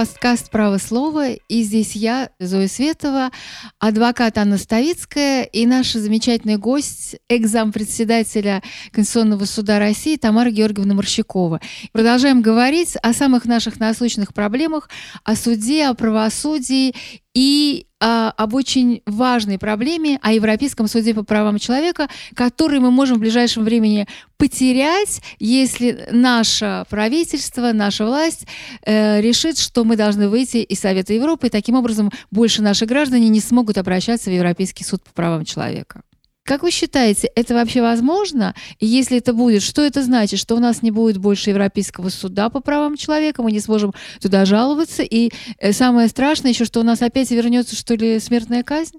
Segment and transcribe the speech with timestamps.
[0.00, 1.32] подкаст «Право слова».
[1.32, 3.30] И здесь я, Зоя Светова,
[3.78, 8.62] адвокат Анна Ставицкая и наш замечательный гость, экзам-председателя
[8.92, 11.60] Конституционного суда России Тамара Георгиевна Морщакова.
[11.92, 14.88] Продолжаем говорить о самых наших насущных проблемах,
[15.22, 16.94] о суде, о правосудии
[17.34, 23.18] и а, об очень важной проблеме, о Европейском суде по правам человека, который мы можем
[23.18, 24.06] в ближайшем времени
[24.38, 28.46] потерять, если наше правительство, наша власть
[28.86, 33.28] э, решит, что мы должны выйти из Совета Европы, и таким образом больше наши граждане
[33.28, 36.02] не смогут обращаться в Европейский суд по правам человека.
[36.50, 38.56] Как вы считаете, это вообще возможно?
[38.80, 40.40] И если это будет, что это значит?
[40.40, 44.44] Что у нас не будет больше Европейского суда по правам человека, мы не сможем туда
[44.44, 48.98] жаловаться, и э, самое страшное еще, что у нас опять вернется, что ли, смертная казнь?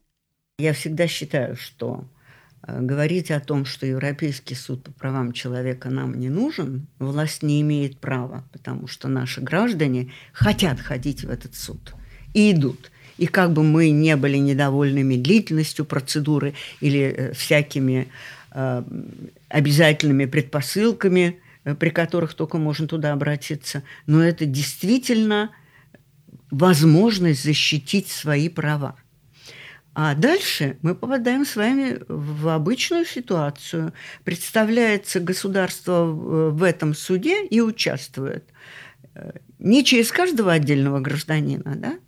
[0.60, 2.06] Я всегда считаю, что
[2.66, 7.60] э, говорить о том, что Европейский суд по правам человека нам не нужен, власть не
[7.60, 11.96] имеет права, потому что наши граждане хотят ходить в этот суд
[12.34, 12.92] и идут.
[13.22, 18.08] И как бы мы не были недовольными длительностью процедуры или э, всякими
[18.52, 18.84] э,
[19.48, 25.52] обязательными предпосылками, э, при которых только можно туда обратиться, но это действительно
[26.50, 28.96] возможность защитить свои права.
[29.94, 33.94] А дальше мы попадаем с вами в обычную ситуацию.
[34.24, 38.46] Представляется государство в этом суде и участвует
[39.60, 42.00] не через каждого отдельного гражданина, да,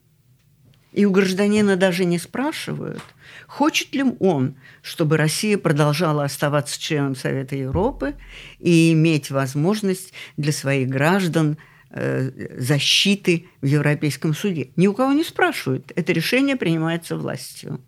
[0.94, 3.02] и у гражданина даже не спрашивают,
[3.48, 8.16] хочет ли он, чтобы Россия продолжала оставаться членом Совета Европы
[8.60, 11.58] и иметь возможность для своих граждан
[11.90, 14.70] э, защиты в Европейском суде.
[14.76, 15.92] Ни у кого не спрашивают.
[15.96, 17.82] Это решение принимается властью.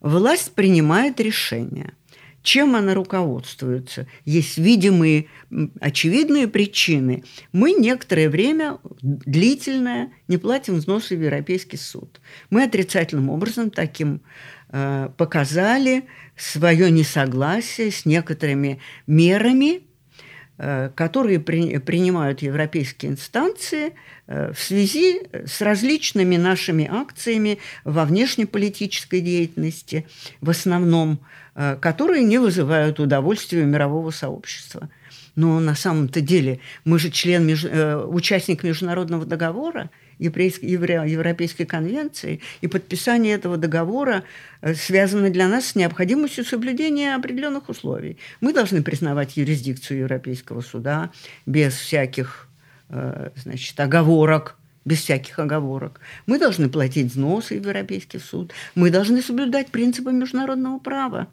[0.00, 1.94] Власть принимает решение–
[2.44, 4.06] чем она руководствуется?
[4.26, 5.28] Есть видимые,
[5.80, 7.24] очевидные причины.
[7.52, 12.20] Мы некоторое время, длительное, не платим взносы в Европейский суд.
[12.50, 14.20] Мы отрицательным образом таким
[14.68, 16.04] э, показали
[16.36, 19.80] свое несогласие с некоторыми мерами,
[20.58, 23.94] э, которые при, принимают европейские инстанции
[24.26, 30.06] э, в связи с различными нашими акциями во внешнеполитической деятельности,
[30.42, 31.20] в основном
[31.80, 34.88] которые не вызывают удовольствия мирового сообщества.
[35.36, 43.34] Но на самом-то деле мы же член, э, участник международного договора, Европейской конвенции, и подписание
[43.34, 44.22] этого договора
[44.60, 48.16] э, связано для нас с необходимостью соблюдения определенных условий.
[48.40, 51.10] Мы должны признавать юрисдикцию Европейского суда
[51.46, 52.48] без всяких
[53.36, 56.00] значит, оговорок, без всяких оговорок.
[56.26, 58.52] Мы должны платить взносы в Европейский суд.
[58.74, 61.28] Мы должны соблюдать принципы международного права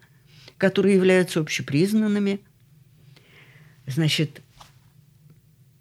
[0.61, 2.39] которые являются общепризнанными.
[3.87, 4.41] Значит,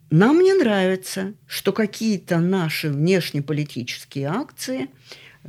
[0.08, 4.88] нам не нравится, что какие-то наши внешнеполитические акции,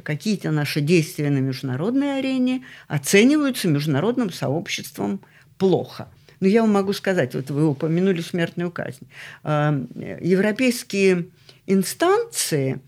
[0.03, 5.22] какие-то наши действия на международной арене оцениваются международным сообществом
[5.58, 6.09] плохо.
[6.41, 9.08] Но я вам могу сказать, вот вы упомянули смертную казнь.
[9.44, 9.81] А,
[10.20, 11.28] европейские
[11.68, 12.81] инстанции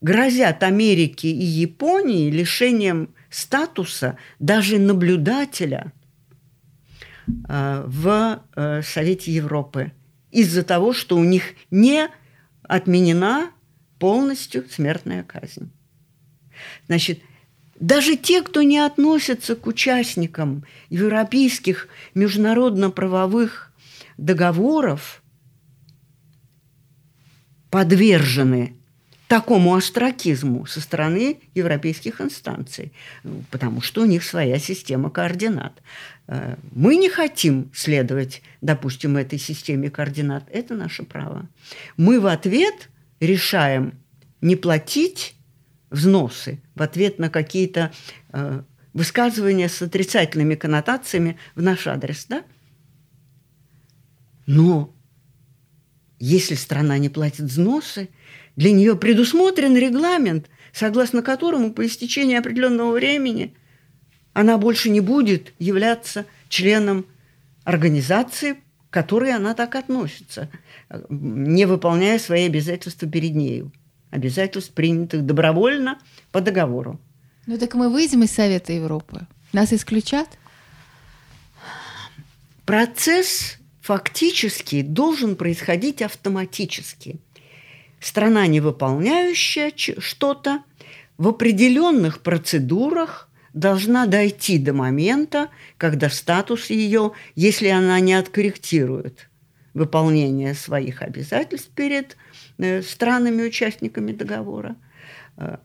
[0.00, 5.92] грозят Америке и Японии лишением статуса даже наблюдателя
[7.48, 9.92] э, в э, Совете Европы
[10.30, 12.08] из-за того, что у них не
[12.62, 13.50] отменена
[13.98, 15.70] полностью смертная казнь.
[16.86, 17.20] Значит,
[17.78, 23.72] даже те, кто не относятся к участникам европейских международно-правовых
[24.18, 25.22] договоров,
[27.70, 28.79] подвержены
[29.30, 32.92] такому остракизму со стороны европейских инстанций,
[33.52, 35.80] потому что у них своя система координат.
[36.26, 40.42] Э, мы не хотим следовать, допустим, этой системе координат.
[40.50, 41.48] Это наше право.
[41.96, 42.88] Мы в ответ
[43.20, 43.94] решаем
[44.40, 45.36] не платить
[45.90, 47.92] взносы в ответ на какие-то
[48.32, 48.62] э,
[48.94, 52.42] высказывания с отрицательными коннотациями в наш адрес, да?
[54.46, 54.92] Но
[56.20, 58.08] если страна не платит взносы–
[58.56, 63.54] для нее предусмотрен регламент, согласно которому по истечении определенного времени
[64.32, 67.06] она больше не будет являться членом
[67.64, 70.50] организации, к которой она так относится,
[71.08, 73.72] не выполняя свои обязательства перед нею.
[74.10, 75.98] Обязательств, принятых добровольно
[76.32, 77.00] по договору.
[77.46, 79.26] Ну так мы выйдем из Совета Европы.
[79.52, 80.28] Нас исключат?
[82.66, 83.59] Процесс
[83.90, 87.18] фактически должен происходить автоматически–
[88.00, 90.62] страна, не выполняющая что-то,
[91.18, 99.28] в определенных процедурах должна дойти до момента, когда статус ее, если она не откорректирует
[99.74, 102.16] выполнение своих обязательств перед
[102.58, 104.76] э, странами-участниками договора,
[105.36, 105.56] э,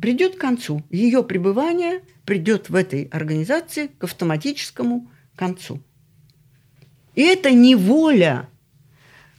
[0.00, 0.84] придет к концу.
[0.88, 5.82] Ее пребывание придет в этой организации к автоматическому концу.
[7.14, 8.48] И это не воля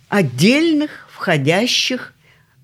[0.09, 2.13] отдельных входящих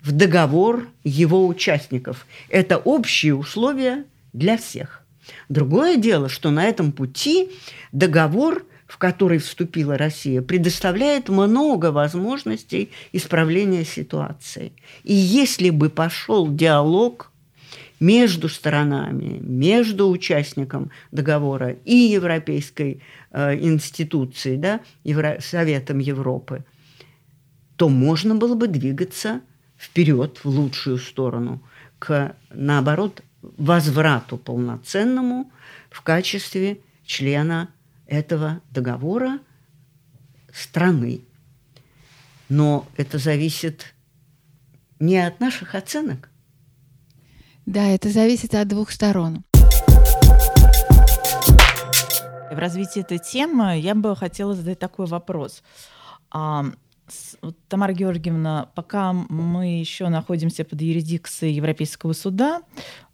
[0.02, 2.26] в договор его участников.
[2.48, 5.02] Это общие условия для всех.
[5.48, 7.50] Другое дело, что на этом пути
[7.92, 14.72] договор, в который вступила Россия, предоставляет много возможностей исправления ситуации.
[15.04, 17.29] И если бы пошел диалог
[18.00, 26.64] между сторонами, между участником договора и Европейской э, институцией, да, Евро, Советом Европы,
[27.76, 29.42] то можно было бы двигаться
[29.78, 31.62] вперед в лучшую сторону,
[31.98, 35.50] к, наоборот, возврату полноценному
[35.90, 37.68] в качестве члена
[38.06, 39.38] этого договора
[40.52, 41.22] страны.
[42.48, 43.94] Но это зависит
[44.98, 46.29] не от наших оценок,
[47.70, 49.44] да, это зависит от двух сторон.
[52.50, 55.62] В развитии этой темы я бы хотела задать такой вопрос.
[56.32, 56.64] А,
[57.68, 62.62] Тамара Георгиевна, пока мы еще находимся под юрисдикцией Европейского суда,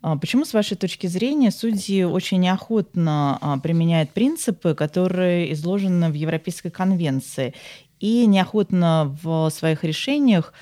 [0.00, 6.14] а, почему, с вашей точки зрения, судьи очень неохотно а, применяют принципы, которые изложены в
[6.14, 7.52] Европейской конвенции,
[8.00, 10.54] и неохотно в своих решениях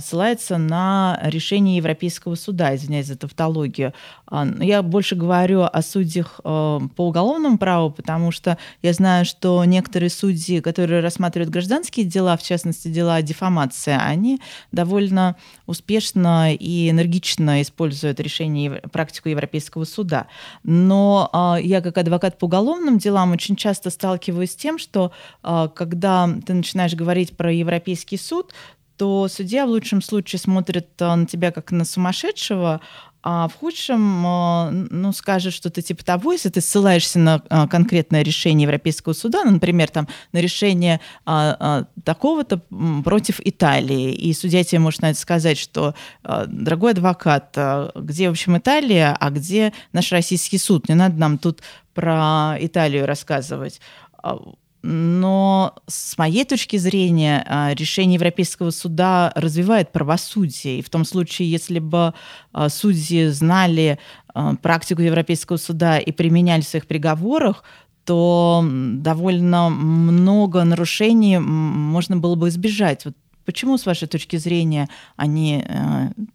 [0.00, 3.94] ссылается на решение Европейского суда, извиняюсь за тавтологию.
[4.26, 9.64] А, я больше говорю о судьях а, по уголовному праву, потому что я знаю, что
[9.64, 14.40] некоторые судьи, которые рассматривают гражданские дела, в частности дела о дефамации, они
[14.72, 15.36] довольно
[15.66, 20.26] успешно и энергично используют решение практику Европейского суда.
[20.62, 25.12] Но я как адвокат по уголовным делам очень часто сталкиваюсь с тем, что
[25.42, 28.52] когда ты начинаешь говорить про Европейский суд,
[28.98, 32.80] то судья в лучшем случае смотрит э, на тебя как на сумасшедшего,
[33.22, 38.22] а в худшем, э, ну, скажет что-то типа того, если ты ссылаешься на э, конкретное
[38.22, 42.60] решение Европейского суда, ну, например, там, на решение а, а, такого-то
[43.04, 47.56] против Италии, и судья тебе может на это сказать, что, дорогой адвокат,
[47.94, 50.88] где, в общем, Италия, а где наш российский суд?
[50.88, 51.62] Не надо нам тут
[51.94, 53.80] про Италию рассказывать
[54.22, 54.38] а,
[54.82, 60.78] но с моей точки зрения а, решение Европейского суда развивает правосудие.
[60.78, 62.14] И в том случае, если бы
[62.52, 63.98] а, судьи знали
[64.34, 67.64] а, практику Европейского суда и применяли в своих приговорах,
[68.04, 73.04] то довольно много нарушений можно было бы избежать.
[73.04, 73.14] Вот
[73.44, 75.62] почему, с вашей точки зрения, они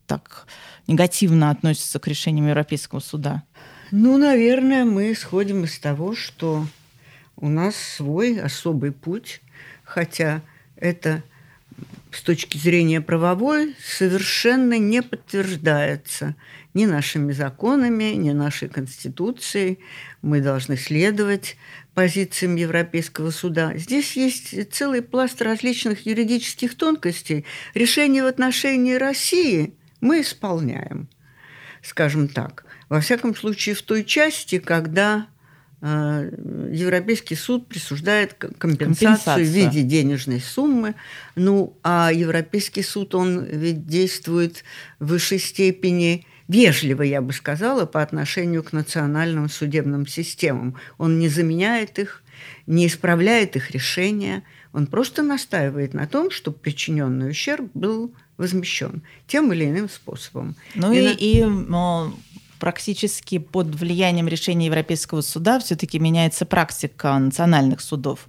[0.06, 0.46] так
[0.86, 3.42] негативно относятся к решениям Европейского суда?
[3.89, 6.68] Ну, наверное, мы исходим из того, что
[7.36, 9.42] у нас свой особый путь,
[9.84, 10.42] хотя
[10.76, 11.24] это
[12.12, 16.36] с точки зрения правовой совершенно не подтверждается
[16.74, 19.80] ни нашими законами, ни нашей конституцией.
[20.22, 21.58] Мы должны следовать
[21.94, 23.74] позициям Европейского суда.
[23.76, 27.46] Здесь есть целый пласт различных юридических тонкостей.
[27.74, 31.08] Решения в отношении России мы исполняем,
[31.82, 32.66] скажем так.
[32.90, 35.28] Во всяком случае, в той части, когда
[35.84, 40.96] Европейский суд присуждает компенсацию в виде денежной суммы.
[41.36, 44.63] Ну, а Европейский суд, он ведь действует
[45.00, 50.78] в высшей степени вежливо, я бы сказала, по отношению к национальным судебным системам.
[50.98, 52.24] Он не заменяет их,
[52.66, 54.44] не исправляет их решения.
[54.72, 60.56] Он просто настаивает на том, чтобы причиненный ущерб был возмещен тем или иным способом.
[60.75, 62.10] Ну и, и, на...
[62.10, 62.33] и
[62.63, 68.25] практически под влиянием решения Европейского суда все-таки меняется практика национальных судов.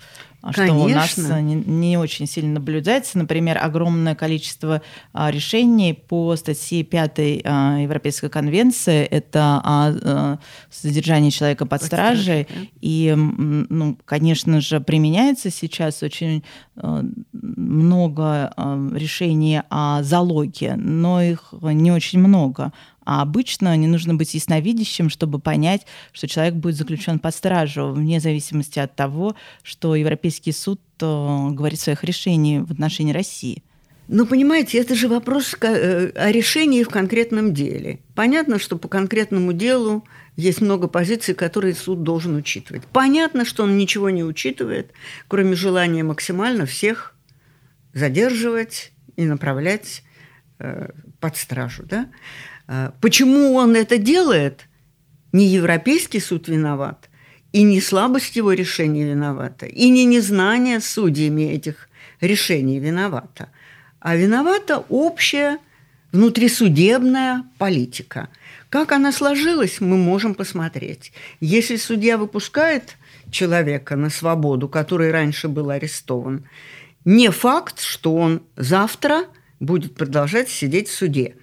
[0.52, 0.66] Конечно.
[0.66, 3.16] что у нас не, не очень сильно наблюдается.
[3.16, 10.38] Например, огромное количество а, решений по статье 5 а, Европейской конвенции– это о а,
[10.70, 12.44] содержании человека под, под стражей.
[12.44, 12.68] стражей да?
[12.82, 16.44] И, ну, конечно же, применяется сейчас очень
[16.76, 22.72] а, много а, решений о залоге, но их не очень много.
[23.04, 28.20] А обычно не нужно быть ясновидящим, чтобы понять, что человек будет заключен под стражу, вне
[28.20, 33.62] зависимости от того, что Европейский суд э, говорит в своих решениях в отношении России.
[34.06, 38.00] Ну, понимаете, это же вопрос э, о решении в конкретном деле.
[38.14, 40.04] Понятно, что по конкретному делу
[40.37, 42.82] есть много позиций, которые суд должен учитывать.
[42.92, 44.92] Понятно, что он ничего не учитывает,
[45.26, 47.14] кроме желания максимально всех
[47.94, 50.02] задерживать и направлять
[50.58, 51.84] э, под стражу.
[51.84, 52.11] Да?
[52.66, 54.68] А, почему он это делает?
[55.33, 57.09] Не Европейский суд виноват,
[57.52, 61.88] и не слабость его решения виновата, и не незнание судьями этих
[62.21, 63.49] решений виновата,
[64.00, 65.59] а виновата общая
[66.12, 68.28] внутрисудебная политика.
[68.68, 71.12] Как она сложилась, мы можем посмотреть.
[71.40, 72.97] Если судья выпускает
[73.30, 76.47] человека на свободу, который раньше был арестован,
[77.04, 79.25] не факт, что он завтра
[79.59, 81.37] будет продолжать сидеть в суде.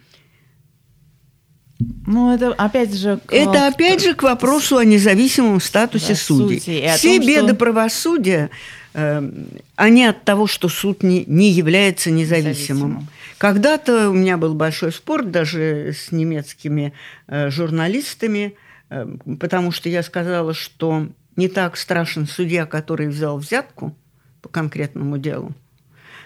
[2.05, 3.19] Ну, это опять же...
[3.25, 3.33] К...
[3.33, 6.59] Это опять же к вопросу о независимом статусе да, судей.
[6.59, 6.89] судей.
[6.95, 7.55] Все том, беды что...
[7.55, 8.49] правосудия,
[8.93, 9.31] э,
[9.75, 12.89] они от того, что суд не, не является независимым.
[12.91, 13.07] независимым.
[13.37, 16.93] Когда-то у меня был большой спор даже с немецкими
[17.27, 18.55] э, журналистами,
[18.89, 19.07] э,
[19.39, 23.95] потому что я сказала, что не так страшен судья, который взял взятку
[24.41, 25.53] по конкретному делу,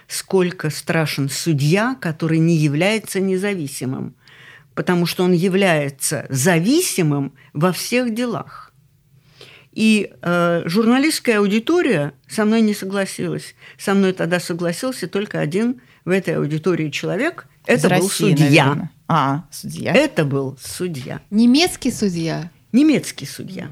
[0.08, 4.14] сколько страшен судья, который не является независимым,
[4.76, 8.72] потому что он является зависимым во всех делах.
[9.72, 13.54] И э, журналистская аудитория со мной не согласилась.
[13.78, 17.46] Со мной тогда согласился только один в этой аудитории человек.
[17.66, 18.64] Это Из был России, судья.
[18.64, 18.90] Наверное.
[19.08, 19.94] А, судья.
[19.94, 21.20] Это был судья.
[21.30, 22.50] Немецкий судья.
[22.72, 23.68] Немецкий судья.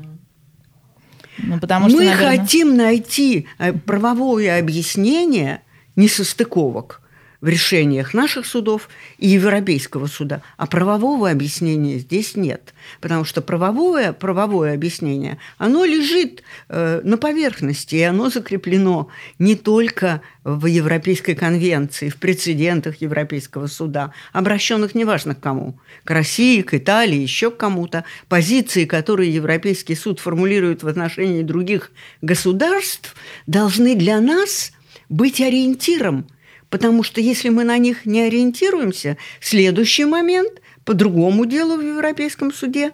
[1.38, 2.38] Ну, потому что, Мы наверное...
[2.38, 5.62] хотим найти э, правовое объяснение
[5.96, 7.02] несостыковок
[7.44, 10.40] в решениях наших судов и Европейского суда.
[10.56, 12.72] А правового объяснения здесь нет.
[13.02, 19.08] Потому что правовое, правовое объяснение, оно лежит э, на поверхности, и оно закреплено
[19.38, 26.62] не только в Европейской конвенции, в прецедентах Европейского суда, обращенных неважно к кому, к России,
[26.62, 31.90] к Италии, еще к кому-то, позиции, которые Европейский суд формулирует в отношении других
[32.22, 33.14] государств,
[33.46, 34.72] должны для нас
[35.10, 36.26] быть ориентиром
[36.70, 42.52] Потому что если мы на них не ориентируемся, следующий момент по другому делу в Европейском
[42.52, 42.92] суде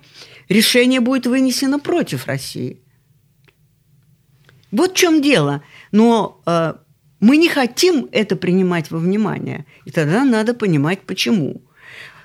[0.49, 2.81] решение будет вынесено против России.
[4.71, 5.63] Вот в чем дело.
[5.93, 6.75] Но э,
[7.21, 9.67] мы не хотим это принимать во внимание.
[9.85, 11.63] И тогда надо понимать, почему.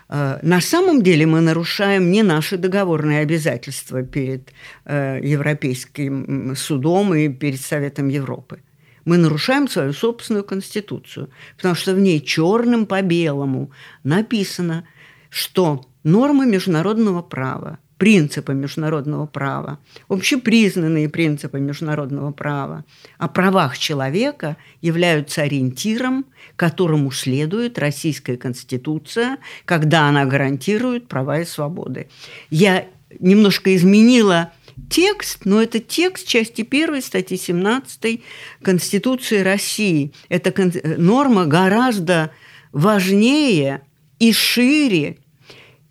[0.10, 4.54] Э, на самом деле мы нарушаем не наши договорные обязательства перед
[4.86, 8.60] э, Европейским судом и перед Советом Европы
[9.06, 13.72] мы нарушаем свою собственную конституцию, потому что в ней черным по белому
[14.04, 14.86] написано,
[15.30, 22.84] что нормы международного права, принципы международного права, общепризнанные принципы международного права
[23.18, 32.10] о правах человека являются ориентиром, которому следует Российская Конституция, когда она гарантирует права и свободы.
[32.50, 32.88] Я
[33.20, 34.52] немножко изменила
[34.90, 38.22] текст, но это текст части 1 статьи 17
[38.62, 40.14] Конституции России.
[40.30, 40.54] Эта
[40.98, 42.32] норма гораздо
[42.72, 43.82] важнее
[44.20, 45.18] и шире,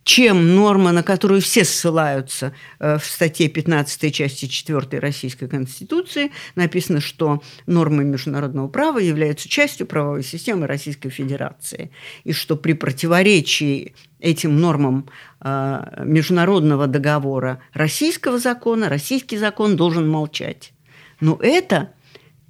[0.04, 7.00] чем норма, на которую все ссылаются э, в статье 15 части 4 Российской Конституции, написано,
[7.00, 11.90] что нормы международного права являются частью правовой системы Российской Федерации,
[12.22, 15.06] и что при противоречии этим нормам
[15.40, 20.72] э, международного договора российского закона, российский закон должен молчать.
[21.20, 21.90] Но это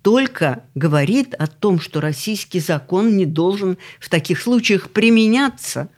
[0.03, 5.89] только говорит о том, что российский закон не должен в таких случаях применяться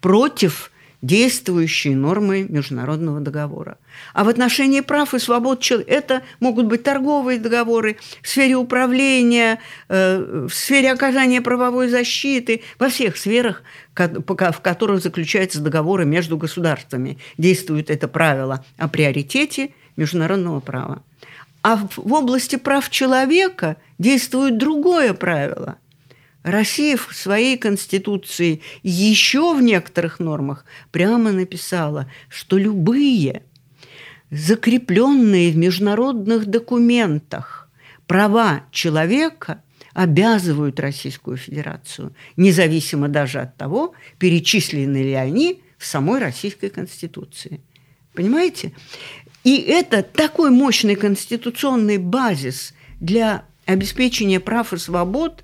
[0.00, 0.70] против
[1.04, 3.76] действующие нормы международного договора.
[4.14, 9.60] А в отношении прав и свобод человека это могут быть торговые договоры в сфере управления,
[9.88, 13.62] э, в сфере оказания правовой защиты, во всех сферах,
[13.94, 17.18] в которых заключаются договоры между государствами.
[17.36, 21.02] Действует это правило о приоритете международного права.
[21.62, 25.76] А в области прав человека действует другое правило–
[26.44, 33.42] Россия в своей конституции еще в некоторых нормах прямо написала, что любые
[34.30, 37.70] закрепленные в международных документах
[38.06, 39.62] права человека
[39.94, 47.62] обязывают Российскую Федерацию, независимо даже от того, перечислены ли они в самой Российской Конституции.
[48.12, 48.74] Понимаете?
[49.44, 55.42] И это такой мощный конституционный базис для обеспечения прав и свобод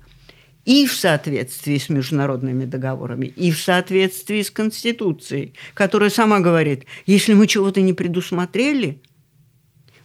[0.65, 7.33] и в соответствии с международными договорами, и в соответствии с Конституцией, которая сама говорит, если
[7.33, 9.01] мы чего-то не предусмотрели,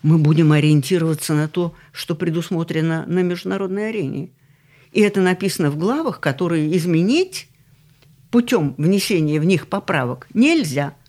[0.02, 4.30] мы будем ориентироваться на то, что предусмотрено на международной арене.
[4.92, 7.48] И это написано в главах, которые изменить
[8.30, 10.94] путем внесения в них поправок нельзя–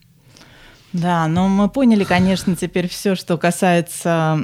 [0.93, 4.39] да, но мы поняли, конечно, теперь все, что касается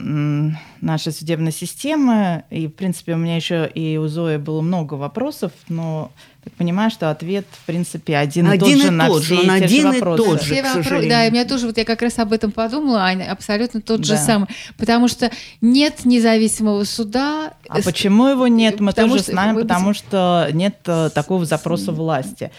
[0.84, 2.44] нашей судебной системы.
[2.50, 6.12] И, в принципе, у меня еще и у Зои было много вопросов, но
[6.44, 9.36] Так понимаю, что ответ, в принципе, один, один и тот и же на тот все
[9.36, 10.24] же, он эти один же и вопросы.
[10.26, 10.54] тот же.
[10.54, 11.10] Все к сожалению.
[11.10, 14.12] Да, и меня тоже, вот я как раз об этом подумала, Аня, абсолютно тот же
[14.16, 14.18] Да.
[14.18, 14.48] самый.
[14.78, 17.54] Потому что нет независимого суда.
[17.70, 21.10] А С- почему его нет, мы Потому тоже что знаем, вы- потому что нет э,
[21.16, 22.52] такого запроса власти.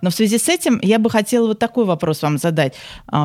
[0.00, 2.74] Но в связи с этим я бы хотела вот такой вопрос вам задать.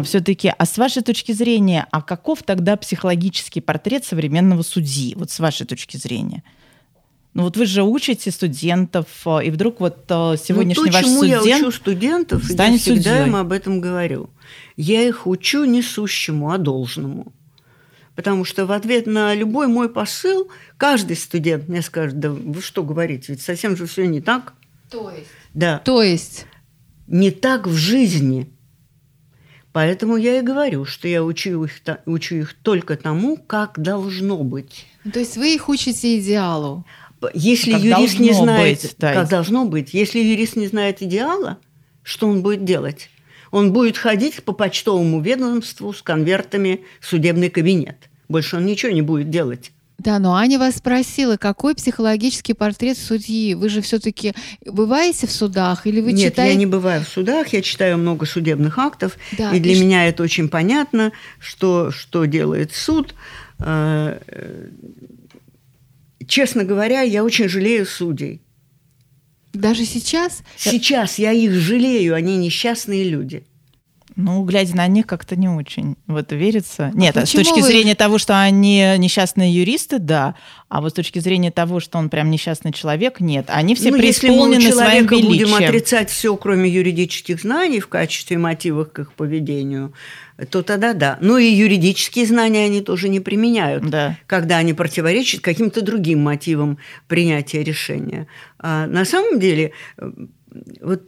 [0.04, 5.16] Все-таки, а с вашей точки зрения, а каков тогда психологический портрет современного судьи?
[5.16, 6.44] Вот с вашей точки зрения.
[7.36, 11.04] Ну вот вы же учите студентов, э, и вдруг вот э, сегодняшний ну, то, ваш
[11.04, 11.62] чему я студент...
[11.62, 13.28] учу студентов, я станет всегда судьей.
[13.28, 14.30] им об этом говорю.
[14.78, 17.34] Я их учу не сущему, а должному.
[18.16, 22.84] Потому что в ответ на любой мой посыл каждый студент мне скажет, да вы что
[22.84, 24.54] говорите, ведь совсем же все не так.
[24.90, 25.28] То есть?
[25.54, 26.46] Да, То есть?
[27.08, 28.50] Не так в жизни.
[29.72, 31.72] Поэтому я и говорю, что я учу их,
[32.06, 34.86] учу их только тому, как должно быть.
[35.04, 36.86] Ну, То есть вы их учите идеалу.
[37.34, 39.14] Если Как юрист не знает, быть, да.
[39.14, 41.58] как должно быть, если юрист не знает идеала,
[42.04, 43.10] что он будет делать?
[43.52, 48.10] Он будет ходить по почтовому ведомству с конвертами в судебный кабинет.
[48.28, 49.72] Больше он ничего не будет делать.
[49.98, 53.56] Да, но Аня вас спросила, какой психологический портрет судьи?
[53.56, 54.34] Вы же все-таки
[54.66, 56.54] бываете в судах или вы Нет, читаете?
[56.54, 60.08] я не бываю в судах, я читаю много судебных актов, Да, и для и меня
[60.08, 63.16] это очень понятно, что, что делает суд.
[63.60, 64.70] Э, э,
[66.28, 68.42] Честно говоря, я очень жалею судей.
[69.54, 70.42] Даже сейчас?
[70.58, 73.46] Сейчас я их жалею, они несчастные люди.
[74.16, 76.90] Ну, глядя на них, как-то не очень в это верится.
[76.94, 80.36] Нет, а с точки вы- зрения того, что они несчастные юристы, да.
[80.70, 83.46] А вот с точки зрения того, что он прям несчастный человек, нет.
[83.50, 85.64] Они все ну, если мы у преисполнены своим человека будем величием.
[85.70, 89.94] отрицать все, кроме юридических знаний в качестве мотивов к их поведению,
[90.50, 91.18] то тогда да.
[91.22, 94.18] Но и юридические знания они тоже не применяют, Да.
[94.28, 98.28] когда они противоречат каким-то другим мотивам принятия решения.
[98.60, 100.10] А на самом деле, э,
[100.82, 101.04] вот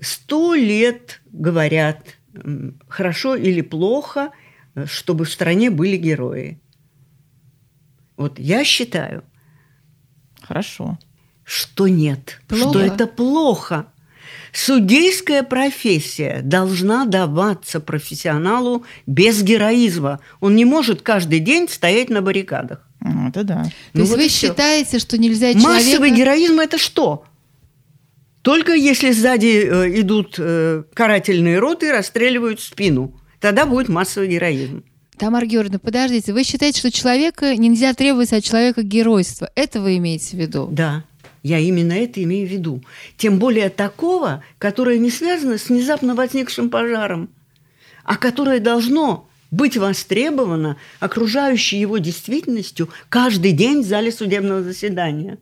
[0.00, 2.16] сто лет говорят,
[2.88, 4.30] хорошо или плохо,
[4.74, 6.60] э, чтобы в стране были герои.
[8.16, 9.24] Вот я считаю,
[10.42, 10.98] Хорошо.
[11.44, 12.68] что нет, Плохо.
[12.70, 13.86] что это плохо.
[14.52, 20.20] Судейская профессия должна даваться профессионалу без героизма.
[20.40, 22.86] Он не может каждый день стоять на баррикадах.
[23.00, 23.64] Ну, это да.
[23.64, 24.48] То Ну есть вот вы и всё.
[24.48, 26.16] считаете, что нельзя Массовый человека...
[26.16, 27.24] героизм– это что?
[28.42, 33.20] Только если сзади э, идут э, карательные роты и расстреливают спину.
[33.38, 34.84] Тогда будет массовый героизм.
[35.18, 39.50] Тамара Георгиевна, подождите, вы считаете, что человека нельзя требовать от человека геройства?
[39.54, 40.68] Это вы имеете в виду?
[40.72, 41.04] Да,
[41.42, 42.82] я именно это имею в виду.
[43.18, 47.28] Тем более такого, которое не связано с внезапно возникшим пожаром,
[48.04, 55.38] а которое должно быть востребовано окружающей его действительностью каждый день в зале судебного заседания.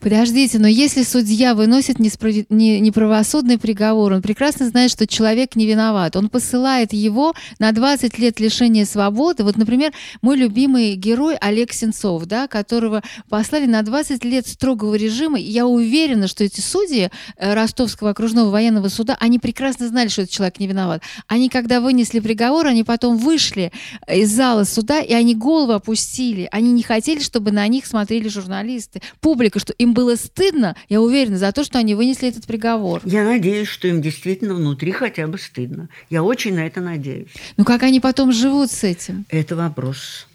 [0.00, 6.14] Подождите, но если судья выносит неправосудный приговор, он прекрасно знает, что человек не виноват.
[6.14, 9.42] Он посылает его на 20 лет лишения свободы.
[9.42, 15.36] Вот, например, мой любимый герой Олег Сенцов, да, которого послали на 20 лет строгого режима.
[15.38, 20.32] Я уверена, что эти судьи э, Ростовского окружного военного суда, они прекрасно знали, что этот
[20.32, 21.02] человек не виноват.
[21.26, 23.72] Они, когда вынесли приговор, они потом вышли
[24.06, 26.48] э, из зала суда, и они голову опустили.
[26.52, 31.38] Они не хотели, чтобы на них смотрели журналисты, публика, что им было стыдно, я уверена,
[31.38, 33.00] за то, что они вынесли этот приговор.
[33.04, 35.88] Я надеюсь, что им действительно внутри хотя бы стыдно.
[36.10, 37.28] Я очень на это надеюсь.
[37.56, 39.24] Ну как они потом живут с этим?
[39.28, 40.26] Это вопрос.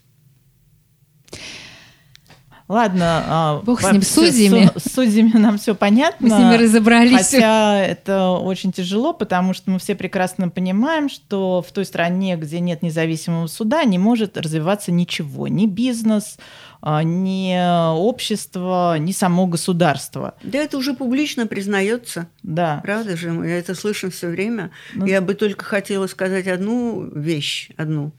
[2.67, 3.23] Ладно.
[3.27, 4.71] а, Бог с ним, с судьями.
[4.75, 6.27] С, с судьями нам все понятно.
[6.27, 7.31] Мы с ними разобрались.
[7.31, 12.59] Хотя это очень тяжело, потому что мы все прекрасно понимаем, что в той стране, где
[12.59, 15.47] нет независимого суда, не может развиваться ничего.
[15.47, 16.37] Ни бизнес,
[16.85, 17.55] ни
[17.95, 20.35] общество, ни само государство.
[20.43, 22.27] Да это уже публично признается.
[22.43, 22.81] Да.
[22.83, 23.31] Правда же?
[23.31, 24.71] Мы это слышим все время.
[24.93, 28.11] Ну- Я бы только хотела сказать одну вещь, одну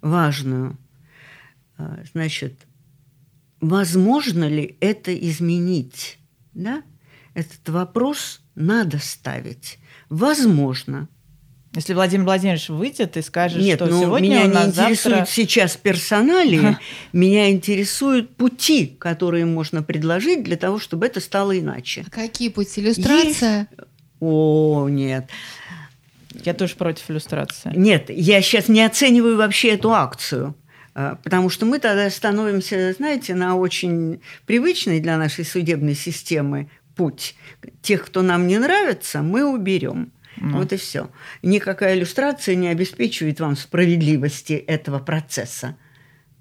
[0.00, 0.76] важную.
[1.76, 2.54] А, Значит,
[3.60, 6.18] возможно ли это изменить?
[6.52, 6.82] Да?
[7.34, 9.78] Этот вопрос надо ставить.
[10.08, 11.08] Возможно.
[11.74, 15.16] Если Владимир Владимирович выйдет и скажет, Нет, что ну, сегодня меня у не нас интересуют
[15.18, 15.26] завтра...
[15.32, 16.78] сейчас персоналии,
[17.12, 22.04] меня интересуют пути, которые можно предложить для того, чтобы это стало иначе.
[22.06, 22.80] А какие пути?
[22.80, 23.66] Иллюстрация?
[24.20, 25.28] О, нет.
[26.44, 27.72] Я тоже против иллюстрации.
[27.74, 30.54] Нет, я сейчас не оцениваю вообще эту акцию.
[30.94, 37.34] а, Потому что мы тогда становимся, знаете, на очень привычный для нашей судебной системы путь.
[37.82, 40.12] Тех, кто нам не нравится, мы уберем.
[40.36, 40.58] Ну.
[40.58, 41.10] Вот и все.
[41.42, 45.76] Никакая иллюстрация не обеспечивает вам справедливости этого процесса.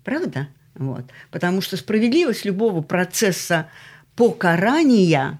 [0.03, 0.49] Правда?
[0.75, 1.05] Вот.
[1.31, 3.69] Потому что справедливость любого процесса
[4.15, 5.39] покарания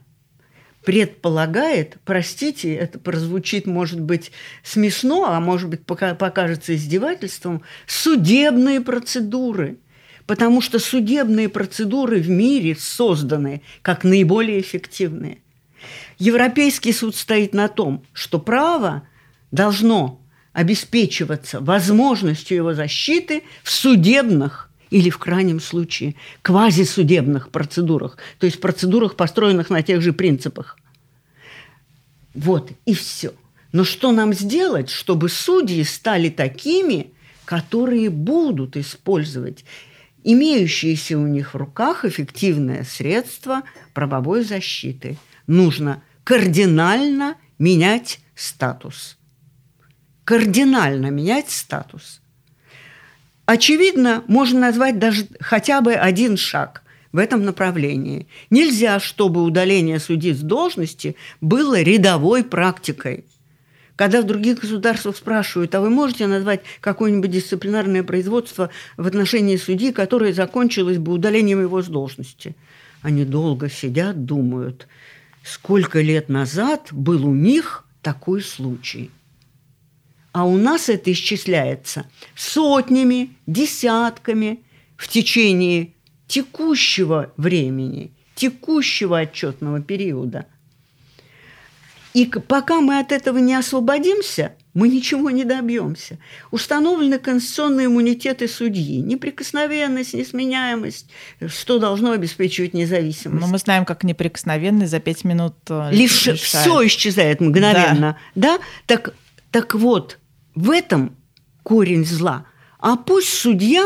[0.85, 4.31] предполагает, простите, это прозвучит, может быть,
[4.63, 9.77] смешно, а может быть, покажется издевательством, судебные процедуры.
[10.25, 15.39] Потому что судебные процедуры в мире созданы как наиболее эффективные.
[16.19, 19.07] Европейский суд стоит на том, что право
[19.51, 20.21] должно
[20.53, 29.15] обеспечиваться возможностью его защиты в судебных или в крайнем случае квазисудебных процедурах, то есть процедурах,
[29.15, 30.77] построенных на тех же принципах.
[32.35, 33.33] Вот и все.
[33.71, 37.11] Но что нам сделать, чтобы судьи стали такими,
[37.45, 39.65] которые будут использовать
[40.23, 45.17] имеющиеся у них в руках эффективное средство правовой защиты?
[45.47, 49.17] Нужно кардинально менять статус.
[50.23, 52.21] Кардинально менять статус.
[53.45, 58.27] Очевидно, можно назвать даже хотя бы один шаг в этом направлении.
[58.49, 63.25] Нельзя, чтобы удаление судьи с должности было рядовой практикой.
[63.95, 69.91] Когда в других государствах спрашивают, а вы можете назвать какое-нибудь дисциплинарное производство в отношении судьи,
[69.91, 72.55] которое закончилось бы удалением его с должности?
[73.03, 74.87] Они долго сидят, думают,
[75.43, 79.11] сколько лет назад был у них такой случай–
[80.33, 84.63] а у нас это исчисляется сотнями, десятками
[84.97, 85.93] в течение
[86.27, 90.47] текущего времени, текущего отчетного периода.
[92.15, 96.17] И пока мы от этого не освободимся, мы ничего не добьемся.
[96.49, 101.09] Установлены конституционные иммунитеты судьи, неприкосновенность, несменяемость,
[101.47, 103.41] что должно обеспечивать независимость.
[103.41, 108.17] Но мы знаем, как неприкосновенный за пять минут э, Лишь все исчезает мгновенно.
[108.35, 108.57] Да.
[108.57, 108.63] да?
[108.87, 109.13] Так,
[109.51, 110.19] так вот,
[110.55, 111.15] в этом
[111.61, 112.45] корень зла.
[112.79, 113.85] А пусть судья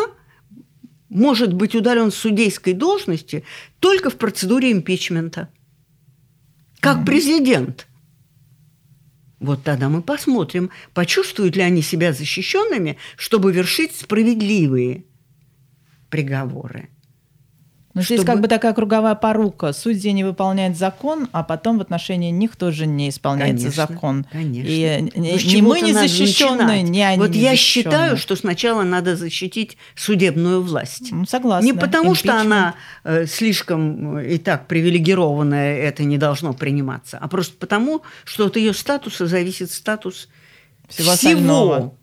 [1.10, 3.43] может быть удален с судейской должности
[3.80, 5.50] только в процедуре импичмента,
[6.80, 7.88] как президент.
[9.39, 15.06] Вот тогда мы посмотрим, почувствуют ли они себя защищенными, чтобы вершить справедливые
[16.10, 16.89] приговоры.
[17.97, 18.17] Но чтобы...
[18.17, 19.73] здесь как бы такая круговая порука.
[19.73, 24.25] Судьи не выполняют закон, а потом в отношении них тоже не исполняется конечно, закон.
[24.31, 24.69] Конечно.
[24.69, 29.15] И ну, ни мы не защищенные, ни они Вот не я считаю, что сначала надо
[29.15, 31.12] защитить судебную власть.
[31.12, 31.65] Ну, согласна.
[31.65, 32.36] Не потому, Импичмент.
[32.36, 38.03] что она э, слишком э, и так привилегированная, это не должно приниматься, а просто потому,
[38.23, 40.29] что от ее статуса зависит статус
[40.88, 41.97] всего, всего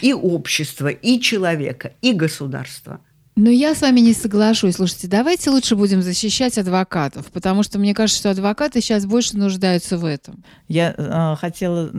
[0.00, 3.00] и общества, и человека, и государства.
[3.36, 4.76] Но я с вами не соглашусь.
[4.76, 9.98] Слушайте, давайте лучше будем защищать адвокатов, потому что мне кажется, что адвокаты сейчас больше нуждаются
[9.98, 10.44] в этом.
[10.68, 11.90] Я э, хотела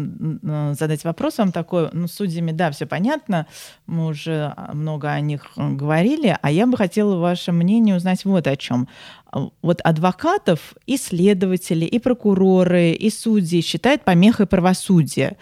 [0.74, 1.90] задать вопрос вам такой.
[1.92, 3.48] Ну, судьями, да, все понятно.
[3.86, 6.38] Мы уже а, много о них э, говорили.
[6.42, 8.88] А я бы хотела ваше мнение узнать вот о чем.
[9.62, 15.36] Вот адвокатов и следователи, и прокуроры, и судьи считают помехой правосудия.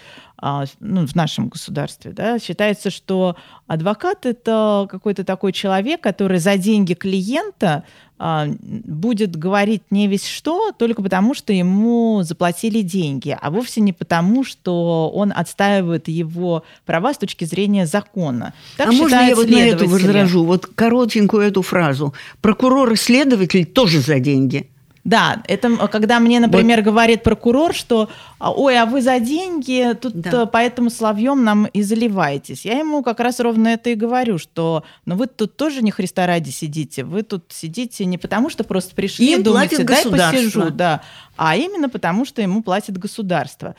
[0.45, 6.57] А, ну, в нашем государстве, да, считается, что адвокат это какой-то такой человек, который за
[6.57, 7.85] деньги клиента
[8.19, 13.93] а, будет говорить не весь что, только потому, что ему заплатили деньги, а вовсе не
[13.93, 18.53] потому, что он отстаивает его права с точки зрения закона.
[18.75, 22.13] Так а можно я вот на эту возражу, вот коротенькую эту фразу.
[22.41, 24.69] Прокурор и следователь тоже за деньги.
[25.03, 26.85] Да, это когда мне, например, вот.
[26.85, 30.43] говорит прокурор, что ой, а вы за деньги тут да.
[30.43, 32.63] Э, поэтому словьем нам и заливаетесь.
[32.63, 36.25] Я ему как раз ровно это и говорю, что ну вы тут тоже не Христа
[36.25, 41.01] ради сидите, вы тут сидите не потому, что просто пришли, Им думаете, дай посижу, да,
[41.35, 43.75] а именно потому, что ему платит государство.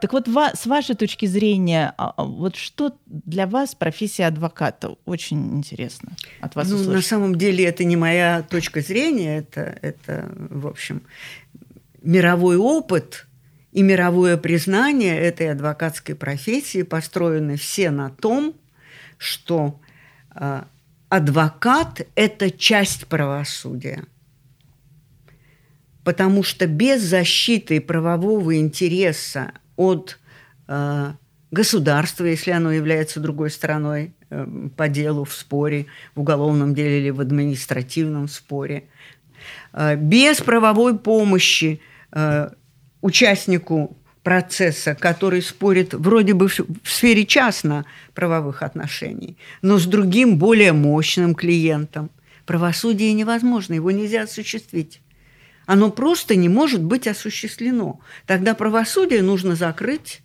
[0.00, 4.96] Так вот, с вашей точки зрения, а, а, вот что для вас профессия адвоката?
[5.06, 6.94] Очень интересно от вас ну, услышать.
[6.94, 11.02] На самом деле это не моя точка зрения, это, это в общем,
[12.02, 13.26] мировой опыт
[13.72, 18.54] и мировое признание этой адвокатской профессии построены все на том,
[19.18, 19.80] что
[20.34, 20.62] э,
[21.08, 24.04] адвокат– это часть правосудия.
[26.04, 30.18] Потому что без защиты правового интереса от
[30.68, 31.12] э,
[31.50, 37.10] государства, если оно является другой стороной э, по делу в споре, в уголовном деле или
[37.10, 38.84] в административном споре.
[39.72, 41.80] Э, без правовой помощи
[42.12, 42.50] э,
[43.00, 51.34] участнику процесса, который спорит вроде бы в сфере частно-правовых отношений, но с другим, более мощным
[51.34, 52.10] клиентом.
[52.44, 55.00] Правосудие невозможно, его нельзя осуществить
[55.66, 58.00] оно просто не может быть осуществлено.
[58.26, 60.22] Тогда правосудие нужно закрыть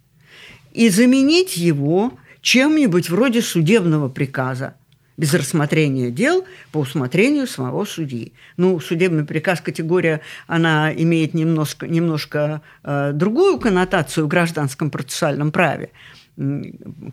[0.71, 4.75] и заменить его чем-нибудь вроде судебного приказа
[5.17, 8.33] без рассмотрения дел по усмотрению самого судьи.
[8.57, 15.91] Ну, судебный приказ категория, она имеет немножко, немножко э, другую коннотацию в гражданском процессуальном праве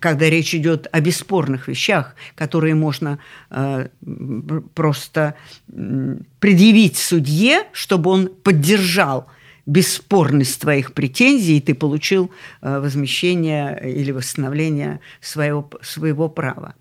[0.01, 3.19] когда речь идет о бесспорных вещах, которые можно
[3.51, 3.89] э,
[4.75, 5.35] просто
[6.41, 9.27] предъявить судье, чтобы он поддержал
[9.67, 12.31] бесспорность твоих претензий, и ты получил
[12.63, 16.75] э, возмещение или восстановление своего, своего права.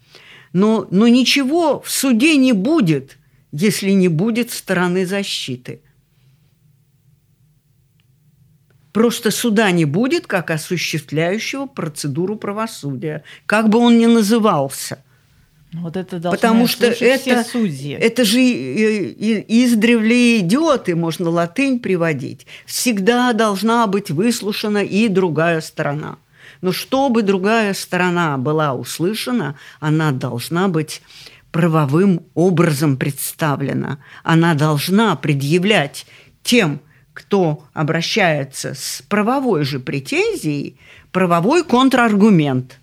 [0.53, 3.17] Но, но ничего в суде не будет,
[3.51, 5.81] если не будет стороны защиты.
[8.97, 15.03] Просто суда не будет как осуществляющего процедуру правосудия, как бы он ни назывался.
[15.71, 17.91] Ну, вот это Потому что это, судьи.
[17.91, 22.47] это же издревле идет, и можно латынь приводить.
[22.65, 26.17] Всегда должна быть выслушана и другая сторона.
[26.61, 31.03] Но чтобы другая сторона была услышана, она должна быть
[31.51, 33.99] правовым образом представлена.
[34.23, 36.07] Она должна предъявлять
[36.41, 36.79] тем,
[37.17, 40.79] кто обращается с правовой же претензией,
[41.11, 42.79] правовой контраргумент.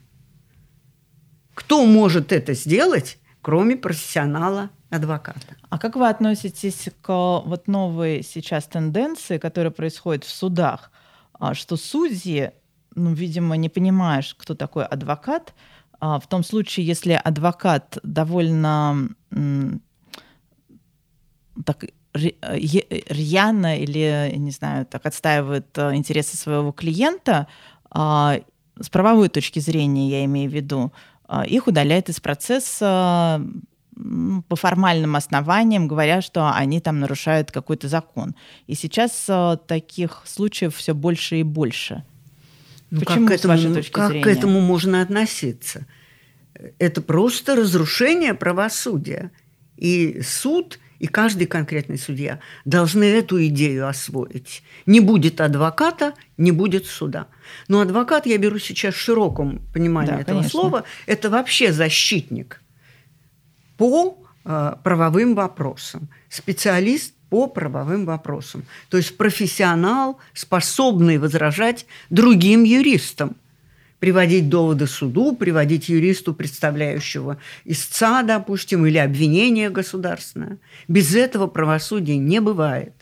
[1.54, 5.54] Кто может это сделать, кроме профессионала адвоката.
[5.68, 10.90] А как вы относитесь к вот новой сейчас тенденции, которая происходит в судах,
[11.38, 12.50] а, что судьи
[12.96, 15.54] ну, видимо, не понимаешь, кто такой адвокат.
[16.00, 19.10] А в том случае, если адвокат довольно
[21.64, 27.48] так рьяно или, не знаю, так отстаивает э, интересы своего клиента,
[27.90, 28.40] а,
[28.80, 30.92] с правовой точки зрения, я имею в виду,
[31.26, 33.42] а, их удаляет из процесса
[34.48, 38.34] по формальным основаниям, говоря, что они там нарушают какой-то закон.
[38.66, 42.04] И сейчас э, таких случаев все больше и больше.
[42.90, 44.24] Ну, Почему, как, к этому, с вашей точки как зрения?
[44.24, 45.86] к этому можно относиться?
[46.80, 49.30] Это просто разрушение правосудия.
[49.76, 54.62] И суд, и каждый конкретный судья должны эту идею освоить.
[54.86, 57.26] Не будет адвоката, не будет суда.
[57.68, 60.60] Но адвокат, я беру сейчас в широком понимании да, этого конечно.
[60.60, 62.60] слова, это вообще защитник
[63.76, 66.08] по э, правовым вопросам.
[66.28, 68.64] Специалист по правовым вопросам.
[68.90, 73.36] То есть профессионал, способный возражать другим юристам,
[74.04, 80.58] приводить доводы суду, приводить юристу, представляющего истца, допустим, или обвинение государственное.
[80.88, 82.92] Без этого правосудия не бывает.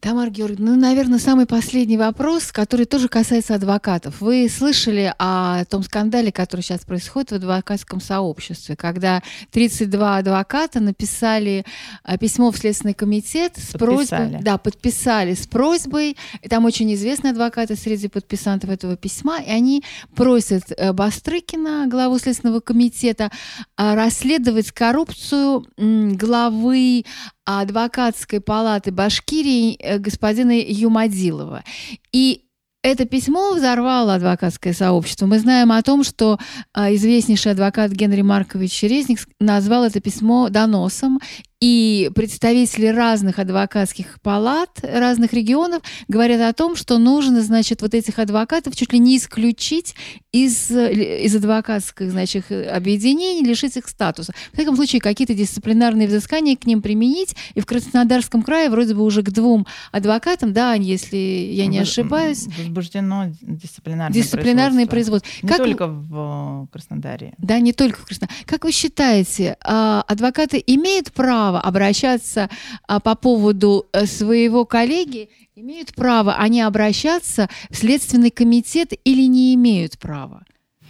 [0.00, 4.20] Тамара Георгиевна, ну, наверное, самый последний вопрос, который тоже касается адвокатов.
[4.20, 11.64] Вы слышали о том скандале, который сейчас происходит в адвокатском сообществе, когда 32 адвоката написали
[12.04, 14.30] а, письмо в Следственный комитет с подписали.
[14.30, 14.42] просьбой...
[14.42, 19.82] Да, подписали с просьбой, и там очень известные адвокаты среди подписантов этого письма, и они
[20.14, 23.32] просят э, Бастрыкина, главу Следственного комитета,
[23.76, 27.04] а, расследовать коррупцию главы
[27.48, 31.64] адвокатской палаты Башкирии э, господина Юмадилова.
[32.12, 32.42] И
[32.82, 35.26] это письмо взорвало адвокатское сообщество.
[35.26, 36.38] Мы знаем о том, что
[36.72, 41.18] а, известнейший адвокат Генри Маркович Резник назвал это письмо доносом,
[41.60, 48.18] и представители разных адвокатских палат, разных регионов говорят о том, что нужно, значит, вот этих
[48.20, 49.96] адвокатов чуть ли не исключить
[50.30, 54.32] из, из адвокатских, значит, объединений, лишить их статуса.
[54.52, 57.34] В таком случае какие-то дисциплинарные взыскания к ним применить.
[57.54, 62.46] И в Краснодарском крае вроде бы уже к двум адвокатам, да, если я не ошибаюсь.
[62.46, 65.28] Возбуждено дисциплинарное, дисциплинарное производство.
[65.42, 67.34] Не как только в Краснодаре.
[67.38, 68.38] Да, не только в Краснодаре.
[68.46, 72.50] Как вы считаете, а, адвокаты имеют право право обращаться
[72.86, 79.54] а, по поводу э, своего коллеги, имеют право они обращаться в Следственный комитет или не
[79.54, 80.42] имеют права?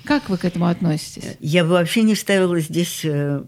[0.05, 1.37] Как вы к этому относитесь?
[1.39, 3.41] Я бы вообще не ставила здесь э,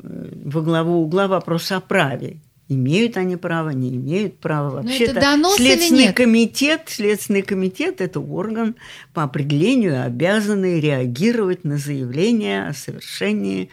[0.45, 2.37] во главу угла вопрос о праве.
[2.69, 4.83] Имеют они право, не имеют права.
[4.83, 5.21] Вообще-то
[5.57, 8.77] Следственный комитет, Следственный комитет– это орган
[9.13, 13.69] по определению обязанный реагировать на заявления о совершении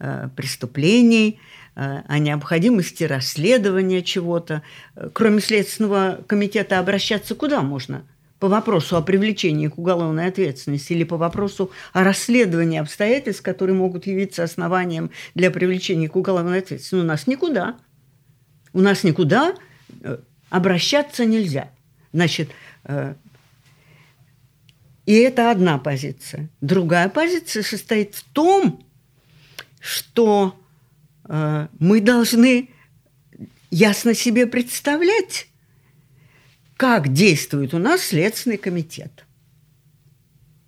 [0.00, 4.62] э, преступлений– Э, о необходимости расследования чего-то.
[5.12, 8.06] Кроме Следственного комитета обращаться куда можно?
[8.38, 14.06] По вопросу о привлечении к уголовной ответственности или по вопросу о расследовании обстоятельств, которые могут
[14.06, 16.94] явиться основанием для привлечения к уголовной ответственности.
[16.94, 17.76] Но у нас никуда.
[18.72, 19.54] У нас никуда
[20.02, 20.18] э,
[20.50, 21.70] обращаться нельзя.
[22.12, 22.50] Значит,
[22.84, 23.14] э,
[25.06, 26.50] и это одна позиция.
[26.60, 28.84] Другая позиция состоит в том,
[29.80, 30.63] что Э,
[31.26, 32.70] мы должны
[33.70, 35.48] ясно себе представлять,
[36.76, 39.24] как действует у нас Следственный комитет.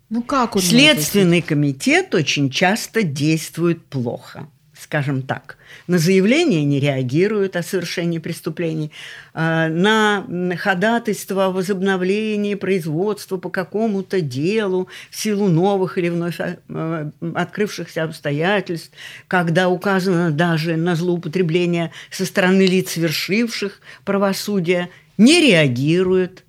[0.09, 4.47] Ну как он Следственный комитет очень часто действует плохо
[4.79, 5.57] скажем так.
[5.87, 8.91] На заявления не реагируют о совершении преступлений,
[9.33, 10.25] а, на
[10.57, 18.91] ходатайство о возобновлении производства по какому-то делу в силу новых или вновь а, открывшихся обстоятельств,
[19.27, 26.43] когда указано даже на злоупотребление со стороны лиц, совершивших правосудие, не реагируют.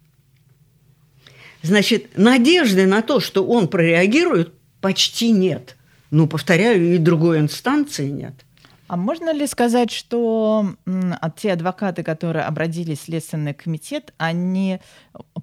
[1.62, 5.74] Значит, надежды на то, что он прореагирует, почти нет–
[6.10, 8.34] ну, повторяю, и другой инстанции нет.
[8.88, 10.74] А можно ли сказать, что
[11.36, 14.80] те адвокаты, которые обратились в Следственный комитет, они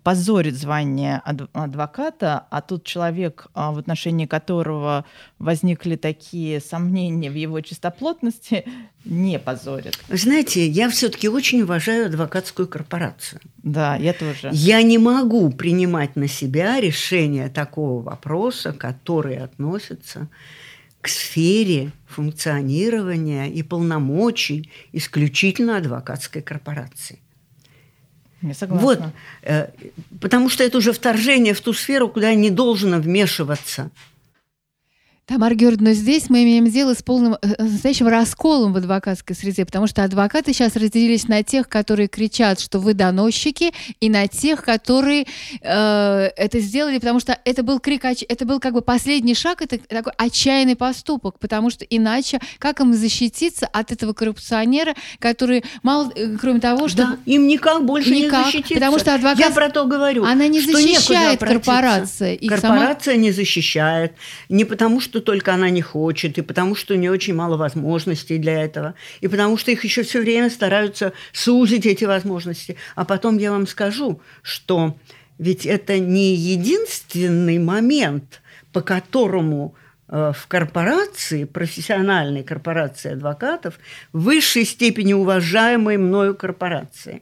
[0.03, 1.21] позорят звание
[1.53, 5.05] адвоката, а тут человек, а, в отношении которого
[5.37, 8.65] возникли такие сомнения в его чистоплотности,
[9.05, 9.99] не позорит?
[10.09, 13.41] Знаете, я все-таки очень уважаю адвокатскую корпорацию.
[13.57, 14.49] Да, я тоже.
[14.53, 20.29] Я не могу принимать на себя решение такого вопроса, который относится к
[21.07, 27.19] сфере функционирования и полномочий исключительно адвокатской корпорации.
[28.41, 28.85] Я согласна.
[28.85, 28.99] Вот,
[29.41, 29.69] э,
[30.21, 33.91] потому что это уже вторжение в ту сферу, куда не должно вмешиваться
[35.27, 39.65] Тамара Георгиевна, здесь мы имеем дело с полным э, э, настоящим расколом в адвокатской среде,
[39.65, 44.63] потому что адвокаты сейчас разделились на тех, которые кричат, что вы доносчики, и на тех,
[44.63, 45.25] которые
[45.61, 49.79] э, это сделали, потому что это был крик, это был как бы последний шаг, это
[49.79, 56.37] такой отчаянный поступок, потому что иначе как им защититься от этого коррупционера, который мало, э,
[56.39, 59.69] кроме того, что да, им никак больше никак, не защититься, потому что адвокат, я про
[59.69, 63.23] то говорю, она не защищает корпорация, корпорация сама...
[63.23, 64.13] не защищает,
[64.49, 67.55] не потому что что только она не хочет, и потому что у нее очень мало
[67.55, 72.75] возможностей для этого, и потому что их еще все время стараются сузить эти возможности.
[72.95, 74.97] А потом я вам скажу, что
[75.37, 78.41] ведь это не единственный момент,
[78.73, 79.75] по которому
[80.09, 83.79] э, в корпорации, профессиональной корпорации адвокатов,
[84.11, 87.21] в высшей степени уважаемой мною корпорации,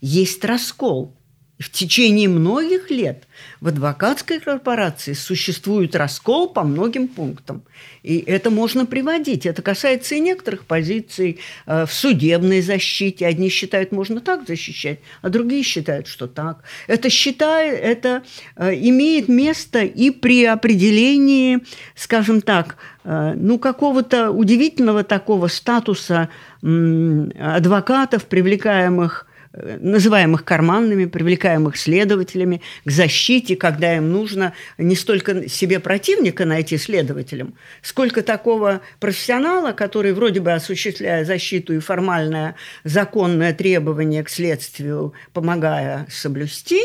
[0.00, 1.16] есть раскол
[1.58, 3.24] в течение многих лет
[3.62, 7.62] в адвокатской корпорации существует раскол по многим пунктам.
[8.02, 9.46] И это можно приводить.
[9.46, 13.26] Это касается и некоторых позиций э, в судебной защите.
[13.26, 16.62] Одни считают, можно так защищать, а другие считают, что так.
[16.88, 18.22] Это, считает, это
[18.56, 21.60] э, имеет место и при определении,
[21.94, 26.28] скажем так, э, ну, какого-то удивительного такого статуса
[26.62, 29.25] адвокатов, привлекаемых
[29.56, 37.54] называемых карманными, привлекаемых следователями к защите, когда им нужно не столько себе противника найти следователем,
[37.82, 46.06] сколько такого профессионала, который вроде бы осуществляя защиту и формальное законное требование к следствию, помогая
[46.10, 46.80] соблюсти,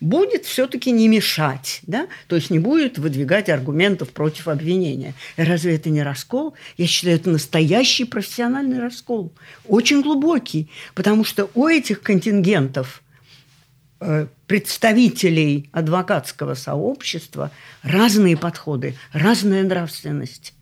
[0.00, 2.08] будет все-таки не мешать, да?
[2.26, 5.14] то есть не будет выдвигать аргументов против обвинения.
[5.36, 6.54] Разве это не раскол?
[6.76, 9.32] Я считаю, это настоящий профессиональный раскол,
[9.66, 13.02] очень глубокий, потому что у этих контингентов
[14.00, 17.50] э, представителей адвокатского сообщества
[17.82, 20.54] разные подходы, разная нравственность.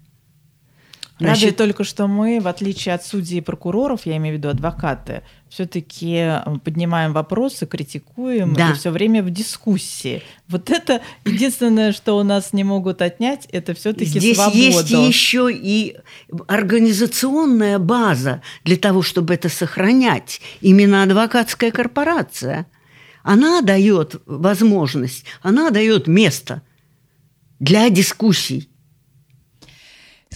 [1.19, 4.51] Значит, Радует только, что мы, в отличие от судей и прокуроров, я имею в виду
[4.51, 8.71] адвокаты, все-таки поднимаем вопросы, критикуем да.
[8.71, 10.23] и все время в дискуссии.
[10.47, 14.59] Вот это единственное, что у нас не могут отнять, это все-таки Здесь свободу.
[14.59, 15.97] есть еще и
[16.47, 20.41] организационная база для того, чтобы это сохранять.
[20.61, 22.67] Именно адвокатская корпорация.
[23.25, 26.63] Она дает возможность, она дает место
[27.59, 28.69] для дискуссий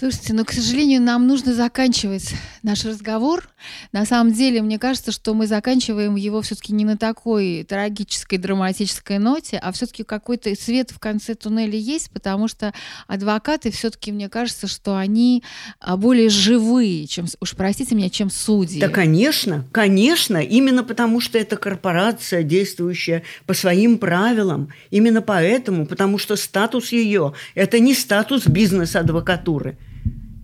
[0.02, 2.34] Слушайте, но, к сожалению, нам нужно заканчивать
[2.64, 3.48] наш разговор.
[3.92, 9.18] На самом деле, мне кажется, что мы заканчиваем его все-таки не на такой трагической, драматической
[9.18, 12.74] ноте, а все-таки какой-то свет в конце туннеля есть, потому что
[13.06, 15.44] адвокаты все-таки, мне кажется, что они
[15.78, 18.80] а, более живые, чем, уж простите меня, чем судьи.
[18.80, 26.18] Да, конечно, конечно, именно потому что это корпорация, действующая по своим правилам, именно поэтому, потому
[26.18, 29.78] что статус ее– это не статус бизнес-адвокатуры–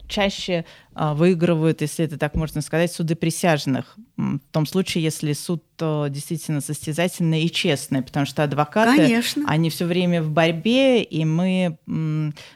[0.08, 0.66] чаще
[0.97, 7.43] выигрывают, если это так можно сказать, суды присяжных в том случае, если суд действительно состязательный
[7.43, 9.43] и честный, потому что адвокаты, Конечно.
[9.47, 11.77] они все время в борьбе, и мы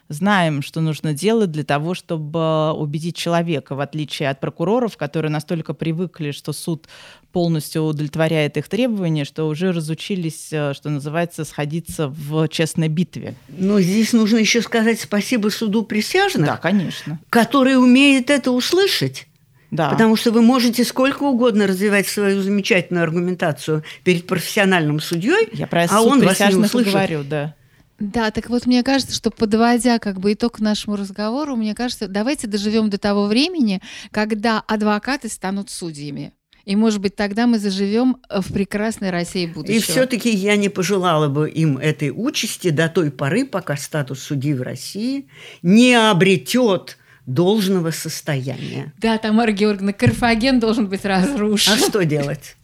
[0.10, 5.76] знаем, что нужно делать для того, чтобы убедить человека, в отличие от прокуроров, которые настолько
[5.76, 6.88] привыкли, что суд
[7.32, 13.36] полностью удовлетворяет их требования, что уже разучились, э, что называется, сходиться в честной битве.
[13.48, 17.20] Но здесь нужно еще сказать спасибо суду присяжных, да, конечно.
[17.30, 19.28] который умеет это услышать.
[19.72, 19.90] Да.
[19.90, 25.86] Потому что вы можете сколько угодно развивать свою замечательную аргументацию перед профессиональным судьей, Я про
[25.90, 26.92] а он вас не услышит.
[26.92, 27.56] говорю, да.
[27.98, 32.48] Да, так вот мне кажется, что подводя как бы итог нашему разговору, мне кажется, давайте
[32.48, 33.80] доживем до того времени,
[34.10, 36.34] когда адвокаты станут судьями.
[36.66, 39.78] И, может быть, тогда мы заживем в прекрасной России будущего.
[39.78, 44.54] И все-таки я не пожелала бы им этой участи до той поры, пока статус судьи
[44.54, 45.28] в России
[45.62, 46.98] не обретет
[47.34, 48.94] должного состояния.
[49.00, 51.74] Да, Тамара Георгиевна, Карфаген должен быть разрушен.
[51.74, 52.56] А что делать?